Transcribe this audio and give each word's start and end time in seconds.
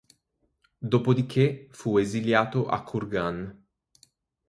Dopo 0.79 1.13
di 1.13 1.27
che, 1.27 1.67
fu 1.69 1.97
esiliato 1.99 2.65
a 2.65 2.81
Kurgan. 2.81 3.65